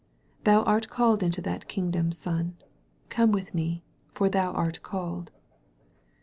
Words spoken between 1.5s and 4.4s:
kingdom, son; come with me, f<^